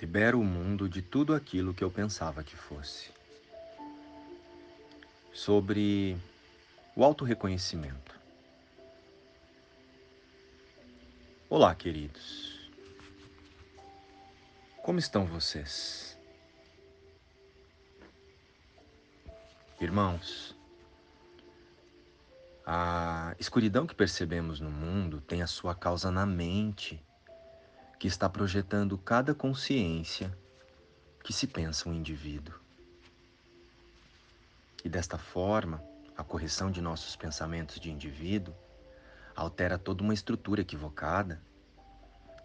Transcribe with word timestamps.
Libero 0.00 0.40
o 0.40 0.44
mundo 0.44 0.88
de 0.88 1.02
tudo 1.02 1.34
aquilo 1.34 1.74
que 1.74 1.84
eu 1.84 1.90
pensava 1.90 2.42
que 2.42 2.56
fosse. 2.56 3.10
Sobre 5.30 6.16
o 6.96 7.04
autorreconhecimento. 7.04 8.18
Olá, 11.50 11.74
queridos. 11.74 12.70
Como 14.82 14.98
estão 14.98 15.26
vocês? 15.26 16.18
Irmãos, 19.78 20.56
a 22.64 23.34
escuridão 23.38 23.86
que 23.86 23.94
percebemos 23.94 24.60
no 24.60 24.70
mundo 24.70 25.20
tem 25.20 25.42
a 25.42 25.46
sua 25.46 25.74
causa 25.74 26.10
na 26.10 26.24
mente 26.24 27.04
que 28.00 28.08
está 28.08 28.30
projetando 28.30 28.96
cada 28.96 29.34
consciência 29.34 30.34
que 31.22 31.34
se 31.34 31.46
pensa 31.46 31.86
um 31.86 31.92
indivíduo. 31.92 32.58
E 34.82 34.88
desta 34.88 35.18
forma, 35.18 35.84
a 36.16 36.24
correção 36.24 36.70
de 36.70 36.80
nossos 36.80 37.14
pensamentos 37.14 37.78
de 37.78 37.90
indivíduo 37.90 38.54
altera 39.36 39.78
toda 39.78 40.02
uma 40.02 40.14
estrutura 40.14 40.62
equivocada 40.62 41.42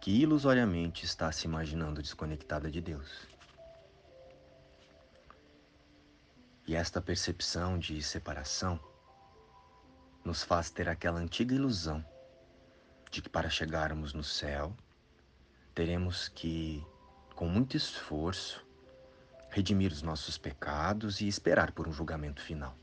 que 0.01 0.11
ilusoriamente 0.11 1.05
está 1.05 1.31
se 1.31 1.47
imaginando 1.47 2.01
desconectada 2.01 2.69
de 2.69 2.81
Deus. 2.81 3.25
E 6.67 6.75
esta 6.75 7.01
percepção 7.01 7.79
de 7.79 8.03
separação 8.03 8.77
nos 10.21 10.43
faz 10.43 10.69
ter 10.69 10.89
aquela 10.89 11.19
antiga 11.21 11.55
ilusão 11.55 12.05
de 13.09 13.21
que 13.21 13.29
para 13.29 13.49
chegarmos 13.49 14.13
no 14.13 14.23
céu 14.23 14.75
teremos 15.75 16.29
que, 16.29 16.81
com 17.35 17.49
muito 17.49 17.75
esforço, 17.75 18.65
redimir 19.49 19.91
os 19.91 20.01
nossos 20.01 20.37
pecados 20.37 21.19
e 21.19 21.27
esperar 21.27 21.73
por 21.73 21.85
um 21.85 21.91
julgamento 21.91 22.41
final. 22.41 22.73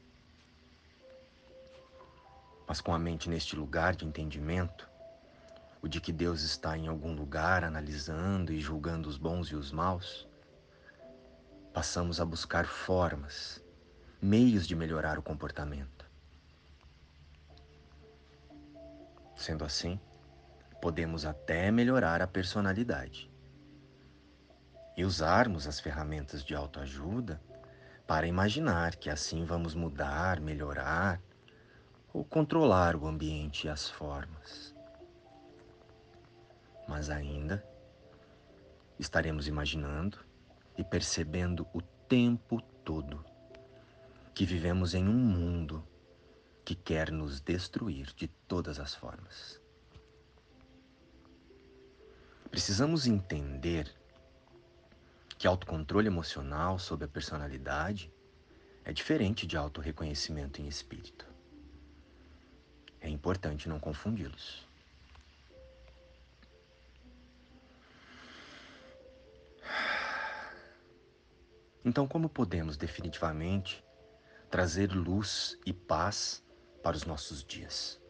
Mas 2.69 2.83
com 2.83 2.95
a 2.95 2.99
mente 2.99 3.31
neste 3.31 3.57
lugar 3.57 3.97
de 3.97 4.05
entendimento, 4.05 4.89
o 5.81 5.89
de 5.89 6.03
que 6.03 6.13
Deus 6.13 6.43
está 6.43 6.77
em 6.77 6.87
algum 6.87 7.15
lugar 7.15 7.65
analisando 7.65 8.53
e 8.53 8.61
julgando 8.61 9.09
os 9.09 9.17
bons 9.17 9.49
e 9.49 9.57
os 9.57 9.73
maus, 9.73 10.29
passamos 11.73 12.21
a 12.21 12.27
buscar 12.27 12.67
formas, 12.67 13.65
meios 14.21 14.67
de 14.67 14.77
melhorar 14.77 15.19
o 15.19 15.23
comportamento. 15.23 16.05
Sendo 19.35 19.65
assim, 19.65 19.99
podemos 20.83 21.25
até 21.25 21.71
melhorar 21.71 22.21
a 22.21 22.27
personalidade 22.27 23.31
e 24.97 25.05
usarmos 25.05 25.69
as 25.69 25.79
ferramentas 25.79 26.45
de 26.45 26.57
autoajuda 26.57 27.41
para 28.05 28.27
imaginar 28.27 28.97
que 28.97 29.09
assim 29.09 29.45
vamos 29.45 29.77
mudar, 29.77 30.41
melhorar 30.41 31.23
ou 32.13 32.25
controlar 32.25 32.97
o 32.97 33.07
ambiente 33.07 33.69
e 33.69 33.71
as 33.71 33.89
formas. 33.89 34.75
Mas 36.89 37.09
ainda 37.09 37.65
estaremos 38.99 39.47
imaginando 39.47 40.19
e 40.77 40.83
percebendo 40.83 41.65
o 41.73 41.81
tempo 41.81 42.61
todo 42.85 43.25
que 44.35 44.45
vivemos 44.45 44.95
em 44.95 45.07
um 45.07 45.13
mundo 45.13 45.87
que 46.65 46.75
quer 46.75 47.13
nos 47.13 47.41
destruir 47.41 48.13
de 48.17 48.27
todas 48.27 48.81
as 48.81 48.97
formas. 48.97 49.62
Precisamos 52.53 53.07
entender 53.07 53.91
que 55.39 55.47
autocontrole 55.47 56.07
emocional 56.07 56.79
sobre 56.79 57.07
a 57.07 57.09
personalidade 57.09 58.13
é 58.85 58.93
diferente 58.93 59.47
de 59.47 59.57
autorreconhecimento 59.57 60.61
em 60.61 60.69
espírito. 60.69 61.27
É 63.01 63.09
importante 63.09 63.71
não 63.71 63.81
confundi-los. 63.81 64.69
Então, 71.83 72.07
como 72.07 72.29
podemos 72.29 72.77
definitivamente 72.77 73.83
trazer 74.51 74.93
luz 74.93 75.59
e 75.65 75.73
paz 75.73 76.45
para 76.83 76.99
os 76.99 77.07
nossos 77.07 77.43
dias? 77.43 78.02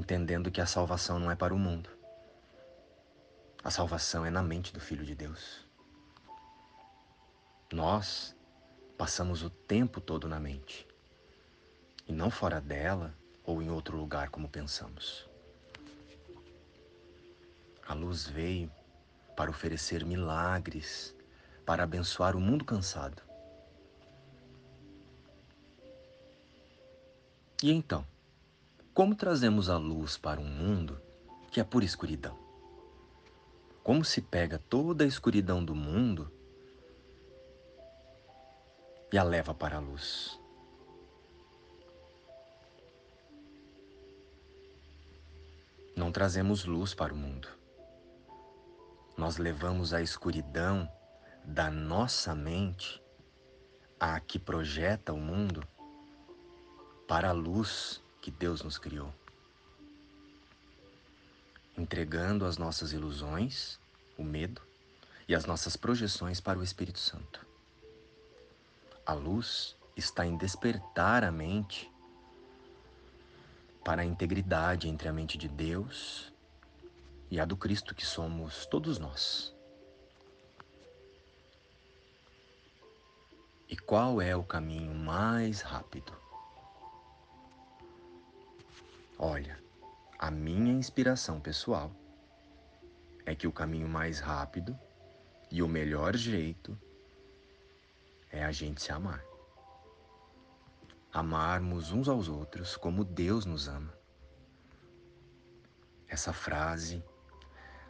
Entendendo 0.00 0.50
que 0.50 0.62
a 0.62 0.66
salvação 0.66 1.18
não 1.18 1.30
é 1.30 1.36
para 1.36 1.54
o 1.54 1.58
mundo. 1.58 1.90
A 3.62 3.70
salvação 3.70 4.24
é 4.24 4.30
na 4.30 4.42
mente 4.42 4.72
do 4.72 4.80
Filho 4.80 5.04
de 5.04 5.14
Deus. 5.14 5.68
Nós 7.70 8.34
passamos 8.96 9.42
o 9.42 9.50
tempo 9.50 10.00
todo 10.00 10.26
na 10.26 10.40
mente 10.40 10.88
e 12.08 12.12
não 12.12 12.30
fora 12.30 12.60
dela 12.60 13.14
ou 13.44 13.62
em 13.62 13.70
outro 13.70 13.96
lugar 13.96 14.30
como 14.30 14.48
pensamos. 14.48 15.28
A 17.86 17.92
luz 17.92 18.26
veio 18.26 18.72
para 19.36 19.50
oferecer 19.50 20.04
milagres, 20.04 21.14
para 21.66 21.82
abençoar 21.82 22.34
o 22.34 22.40
mundo 22.40 22.64
cansado. 22.64 23.22
E 27.62 27.70
então? 27.70 28.06
Como 28.92 29.14
trazemos 29.14 29.70
a 29.70 29.78
luz 29.78 30.18
para 30.18 30.40
um 30.40 30.48
mundo 30.48 31.00
que 31.52 31.60
é 31.60 31.64
pura 31.64 31.84
escuridão? 31.84 32.36
Como 33.84 34.04
se 34.04 34.20
pega 34.20 34.58
toda 34.58 35.04
a 35.04 35.06
escuridão 35.06 35.64
do 35.64 35.76
mundo 35.76 36.30
e 39.12 39.16
a 39.16 39.22
leva 39.22 39.54
para 39.54 39.76
a 39.76 39.80
luz? 39.80 40.40
Não 45.94 46.10
trazemos 46.10 46.64
luz 46.64 46.92
para 46.92 47.14
o 47.14 47.16
mundo. 47.16 47.48
Nós 49.16 49.36
levamos 49.36 49.94
a 49.94 50.02
escuridão 50.02 50.90
da 51.44 51.70
nossa 51.70 52.34
mente, 52.34 53.00
a 54.00 54.18
que 54.18 54.38
projeta 54.38 55.12
o 55.12 55.18
mundo, 55.18 55.62
para 57.06 57.28
a 57.28 57.32
luz 57.32 58.02
que 58.20 58.30
Deus 58.30 58.62
nos 58.62 58.78
criou, 58.78 59.12
entregando 61.76 62.44
as 62.44 62.58
nossas 62.58 62.92
ilusões, 62.92 63.78
o 64.18 64.22
medo 64.22 64.60
e 65.26 65.34
as 65.34 65.46
nossas 65.46 65.76
projeções 65.76 66.40
para 66.40 66.58
o 66.58 66.62
Espírito 66.62 66.98
Santo. 66.98 67.46
A 69.06 69.12
luz 69.12 69.76
está 69.96 70.26
em 70.26 70.36
despertar 70.36 71.24
a 71.24 71.30
mente 71.30 71.90
para 73.84 74.02
a 74.02 74.04
integridade 74.04 74.88
entre 74.88 75.08
a 75.08 75.12
mente 75.12 75.38
de 75.38 75.48
Deus 75.48 76.32
e 77.30 77.40
a 77.40 77.44
do 77.44 77.56
Cristo 77.56 77.94
que 77.94 78.04
somos 78.04 78.66
todos 78.66 78.98
nós. 78.98 79.54
E 83.68 83.76
qual 83.76 84.20
é 84.20 84.34
o 84.34 84.42
caminho 84.42 84.92
mais 84.94 85.60
rápido? 85.60 86.12
Olha, 89.22 89.62
a 90.18 90.30
minha 90.30 90.72
inspiração 90.72 91.38
pessoal 91.42 91.94
é 93.26 93.34
que 93.34 93.46
o 93.46 93.52
caminho 93.52 93.86
mais 93.86 94.18
rápido 94.18 94.74
e 95.50 95.62
o 95.62 95.68
melhor 95.68 96.16
jeito 96.16 96.74
é 98.32 98.42
a 98.42 98.50
gente 98.50 98.80
se 98.80 98.90
amar. 98.90 99.22
Amarmos 101.12 101.92
uns 101.92 102.08
aos 102.08 102.28
outros 102.28 102.78
como 102.78 103.04
Deus 103.04 103.44
nos 103.44 103.68
ama. 103.68 103.92
Essa 106.08 106.32
frase, 106.32 107.04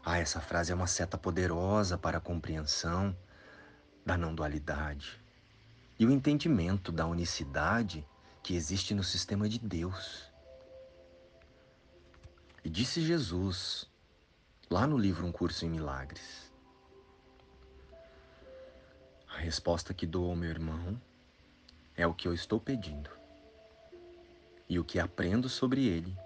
ah, 0.05 0.19
essa 0.19 0.41
frase 0.41 0.73
é 0.73 0.75
uma 0.75 0.89
seta 0.89 1.17
poderosa 1.17 1.97
para 1.97 2.19
a 2.19 2.21
compreensão 2.21 3.17
da 4.05 4.19
não 4.19 4.35
dualidade 4.35 5.25
e 5.97 6.05
o 6.05 6.11
entendimento 6.11 6.91
da 6.91 7.07
unicidade 7.07 8.05
que 8.43 8.57
existe 8.57 8.95
no 8.95 9.05
sistema 9.05 9.49
de 9.49 9.61
Deus. 9.61 10.30
E 12.63 12.69
disse 12.69 13.01
Jesus, 13.01 13.89
lá 14.69 14.87
no 14.87 14.99
livro 14.99 15.27
Um 15.27 15.33
Curso 15.33 15.65
em 15.65 15.71
Milagres: 15.71 16.53
A 19.29 19.39
resposta 19.39 19.95
que 19.95 20.07
dou 20.07 20.29
ao 20.29 20.37
meu 20.37 20.51
irmão 20.51 21.01
é 21.97 22.07
o 22.07 22.13
que 22.13 22.29
eu 22.29 22.35
estou 22.35 22.61
pedindo. 22.61 23.11
E 24.69 24.79
o 24.79 24.85
que 24.85 24.99
aprendo 25.01 25.49
sobre 25.49 25.87
ele 25.87 26.17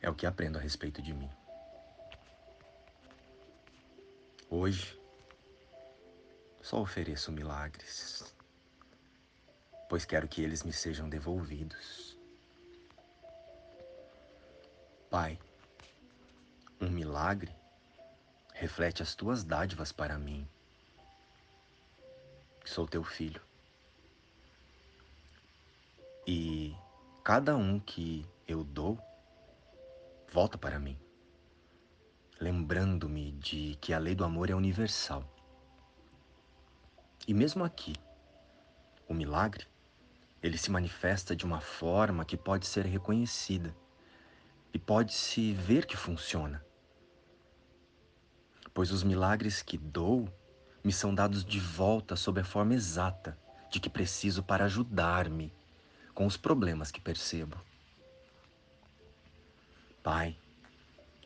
é 0.00 0.08
o 0.08 0.14
que 0.14 0.26
aprendo 0.26 0.58
a 0.58 0.60
respeito 0.60 1.02
de 1.02 1.12
mim. 1.12 1.30
Hoje, 4.48 4.98
só 6.62 6.80
ofereço 6.80 7.32
milagres, 7.32 8.32
pois 9.88 10.04
quero 10.04 10.28
que 10.28 10.40
eles 10.40 10.62
me 10.62 10.72
sejam 10.72 11.08
devolvidos 11.08 12.15
Pai, 15.16 15.38
um 16.78 16.90
milagre 16.90 17.50
reflete 18.52 19.02
as 19.02 19.14
tuas 19.14 19.42
dádivas 19.42 19.90
para 19.90 20.18
mim. 20.18 20.46
Sou 22.66 22.86
teu 22.86 23.02
filho. 23.02 23.40
E 26.26 26.76
cada 27.24 27.56
um 27.56 27.80
que 27.80 28.26
eu 28.46 28.62
dou 28.62 28.98
volta 30.30 30.58
para 30.58 30.78
mim, 30.78 30.98
lembrando-me 32.38 33.32
de 33.32 33.74
que 33.80 33.94
a 33.94 33.98
lei 33.98 34.14
do 34.14 34.22
amor 34.22 34.50
é 34.50 34.54
universal. 34.54 35.24
E 37.26 37.32
mesmo 37.32 37.64
aqui, 37.64 37.94
o 39.08 39.14
milagre, 39.14 39.66
ele 40.42 40.58
se 40.58 40.70
manifesta 40.70 41.34
de 41.34 41.46
uma 41.46 41.62
forma 41.62 42.22
que 42.22 42.36
pode 42.36 42.66
ser 42.66 42.84
reconhecida 42.84 43.74
e 44.72 44.78
pode-se 44.78 45.52
ver 45.52 45.86
que 45.86 45.96
funciona. 45.96 46.64
Pois 48.74 48.90
os 48.90 49.02
milagres 49.02 49.62
que 49.62 49.78
dou 49.78 50.28
me 50.84 50.92
são 50.92 51.14
dados 51.14 51.44
de 51.44 51.58
volta 51.58 52.14
sob 52.14 52.40
a 52.40 52.44
forma 52.44 52.74
exata 52.74 53.38
de 53.70 53.80
que 53.80 53.90
preciso 53.90 54.42
para 54.42 54.64
ajudar-me 54.66 55.52
com 56.14 56.26
os 56.26 56.36
problemas 56.36 56.90
que 56.90 57.00
percebo. 57.00 57.60
Pai, 60.02 60.38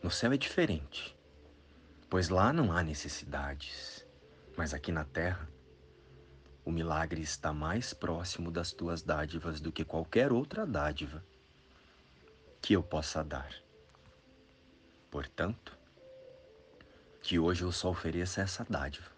no 0.03 0.11
céu 0.11 0.33
é 0.33 0.37
diferente, 0.37 1.15
pois 2.09 2.29
lá 2.29 2.53
não 2.53 2.73
há 2.73 2.83
necessidades, 2.83 4.07
mas 4.57 4.73
aqui 4.73 4.91
na 4.91 5.05
terra 5.05 5.49
o 6.65 6.71
milagre 6.73 7.21
está 7.21 7.53
mais 7.53 7.93
próximo 7.93 8.51
das 8.51 8.73
tuas 8.73 9.03
dádivas 9.03 9.61
do 9.61 9.73
que 9.73 9.85
qualquer 9.85 10.33
outra 10.33 10.67
dádiva 10.67 11.25
que 12.71 12.77
eu 12.77 12.85
possa 12.85 13.25
dar. 13.25 13.53
Portanto, 15.11 15.77
que 17.21 17.37
hoje 17.37 17.65
eu 17.65 17.73
só 17.73 17.91
ofereça 17.91 18.43
essa 18.43 18.63
dádiva, 18.63 19.11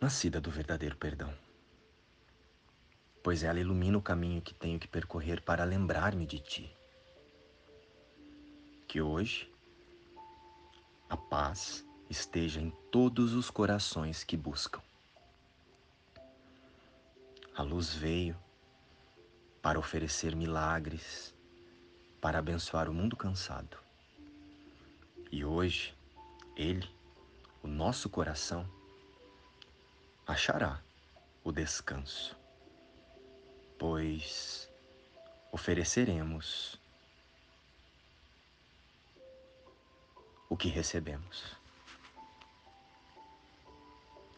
nascida 0.00 0.40
do 0.40 0.50
verdadeiro 0.50 0.96
perdão, 0.96 1.32
pois 3.22 3.44
ela 3.44 3.60
ilumina 3.60 3.96
o 3.96 4.02
caminho 4.02 4.42
que 4.42 4.52
tenho 4.52 4.76
que 4.76 4.88
percorrer 4.88 5.40
para 5.40 5.62
lembrar-me 5.62 6.26
de 6.26 6.40
ti. 6.40 6.76
Que 8.88 9.00
hoje 9.00 9.48
a 11.08 11.16
paz 11.16 11.86
esteja 12.10 12.60
em 12.60 12.70
todos 12.90 13.34
os 13.34 13.50
corações 13.50 14.24
que 14.24 14.36
buscam. 14.36 14.82
A 17.54 17.62
luz 17.62 17.94
veio 17.94 18.36
para 19.64 19.78
oferecer 19.78 20.36
milagres, 20.36 21.34
para 22.20 22.38
abençoar 22.38 22.86
o 22.86 22.92
mundo 22.92 23.16
cansado. 23.16 23.78
E 25.32 25.42
hoje, 25.42 25.96
Ele, 26.54 26.86
o 27.62 27.66
nosso 27.66 28.10
coração, 28.10 28.68
achará 30.26 30.82
o 31.42 31.50
descanso, 31.50 32.36
pois 33.78 34.68
ofereceremos 35.50 36.78
o 40.50 40.58
que 40.58 40.68
recebemos. 40.68 41.56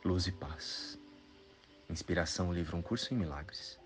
Luz 0.04 0.28
e 0.28 0.32
paz. 0.32 0.96
Inspiração, 1.90 2.54
livro 2.54 2.76
Um 2.76 2.82
Curso 2.82 3.12
em 3.12 3.16
Milagres. 3.16 3.85